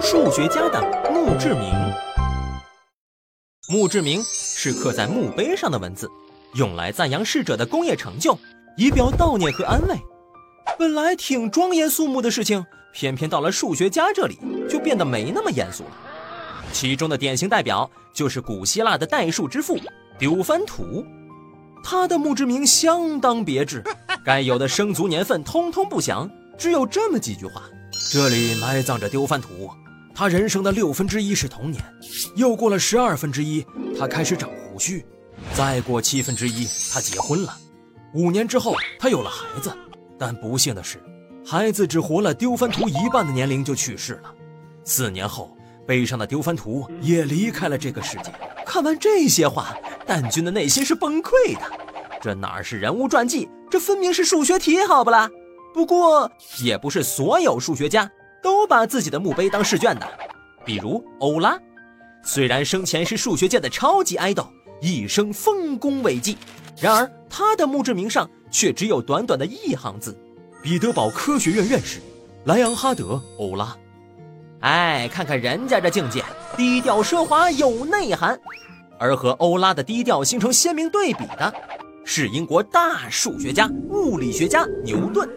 [0.00, 0.80] 数学家的
[1.12, 1.72] 墓志铭。
[3.68, 6.08] 墓志铭是刻在墓碑上的文字，
[6.54, 8.38] 用来赞扬逝者的工业成就，
[8.76, 9.96] 以表悼念和安慰。
[10.78, 14.38] 本来挺庄严肃穆的事情，偏偏到了数学家这里
[14.68, 15.90] 就变得没那么严肃了。
[16.72, 19.78] 其中的典型代表就是古希腊的代数之父
[20.18, 21.04] 丢番图，
[21.82, 23.82] 他的墓志铭相当别致，
[24.24, 27.62] 该有的生卒年份通通不详，只有这么几句话：
[28.12, 29.70] 这里埋葬着丢番图，
[30.14, 31.82] 他人生的六分之一是童年，
[32.36, 33.66] 又过了十二分之一，
[33.98, 35.04] 他开始长胡须，
[35.54, 37.52] 再过七分之一，他结婚了，
[38.14, 39.76] 五年之后他有了孩子。
[40.16, 41.02] 但不幸的是，
[41.44, 44.32] 孩子只活了丢番图一半的年龄就去世了。
[44.84, 48.32] 四年后，悲伤的丢番图也离开了这个世界。
[48.64, 51.62] 看完这些话，蛋君的内心是崩溃的。
[52.22, 55.28] 这哪是人物传记，这分明是数学题，好不啦？
[55.74, 56.30] 不过，
[56.62, 58.08] 也不是所有数学家
[58.44, 60.06] 都把自己的墓碑当试卷的。
[60.64, 61.58] 比如欧拉，
[62.22, 64.46] 虽然生前是数学界的超级爱豆，
[64.80, 66.38] 一生丰功伟绩，
[66.80, 68.30] 然而他的墓志铭上。
[68.54, 70.16] 却只有短短的一行字
[70.62, 71.98] ：“彼得堡科学院院士
[72.44, 73.76] 莱昂哈德·欧拉。”
[74.62, 76.22] 哎，看看人家这境界，
[76.56, 78.38] 低调奢华有内涵。
[78.96, 81.52] 而和欧拉的低调形成鲜明对比的，
[82.04, 85.28] 是英国大数学家、物理学家牛顿。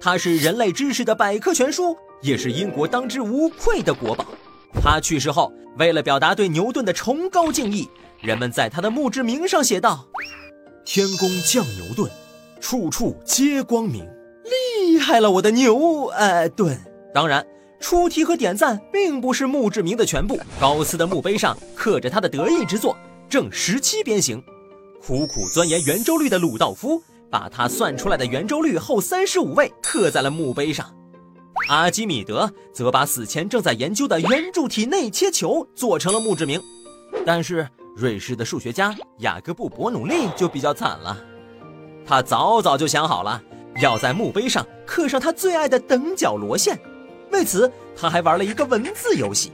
[0.00, 1.94] 他是人类知识的百科全书，
[2.24, 4.24] 也是英国当之无愧的国宝。
[4.82, 7.88] 他去世后，为了表达对牛顿的崇高敬意，
[8.20, 10.06] 人们在他的墓志铭上写道
[10.84, 12.10] ：“天公降牛顿。”
[12.60, 14.08] 处处皆光明，
[14.88, 16.06] 厉害了，我的牛！
[16.06, 16.80] 呃，顿。
[17.12, 17.46] 当然，
[17.78, 20.40] 出题和点赞并不是墓志铭的全部。
[20.58, 22.96] 高斯的墓碑上刻着他的得意之作，
[23.28, 24.42] 正十七边形。
[25.06, 30.90] 苦苦钻研圆周率的鲁道夫，把他算出来的圆周率后三十五位刻在了墓碑上。
[31.68, 36.60] 阿基米德则把死前正在研究的圆柱体内切球做成了墓志铭。
[37.24, 37.66] 但是，
[37.96, 41.16] 瑞士的数学家雅各布·伯努利就比较惨了。
[42.06, 43.42] 他早早就想好了，
[43.80, 46.78] 要在墓碑上刻上他最爱的等角螺线。
[47.30, 49.50] 为此，他还玩了一个文字游戏：“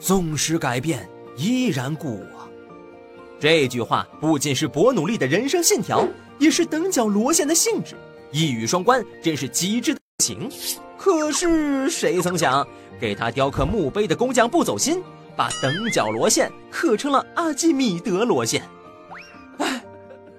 [0.00, 2.48] 纵使改变，依然故我。”
[3.38, 6.06] 这句话不仅是伯努利的人生信条，
[6.38, 7.94] 也是等角螺线的性质，
[8.32, 10.50] 一语双关，真是极致的行。
[11.02, 12.66] 可是谁曾想，
[13.00, 15.02] 给他雕刻墓碑的工匠不走心，
[15.34, 18.62] 把等角螺线刻成了阿基米德螺线。
[19.56, 19.82] 哎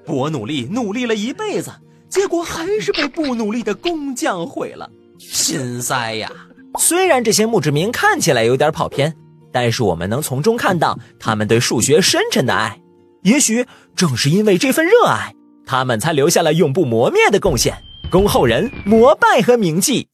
[0.06, 1.72] 伯努利努力了一辈子，
[2.08, 6.32] 结果还是被不努力的工匠毁了，心塞呀！
[6.80, 9.16] 虽然这些墓志铭看起来有点跑偏，
[9.52, 12.80] 但是我们能从中看到他们对数学深沉的爱。
[13.24, 15.34] 也许正是因为这份热爱，
[15.66, 17.76] 他们才留下了永不磨灭的贡献，
[18.12, 20.08] 供后人膜拜和铭记。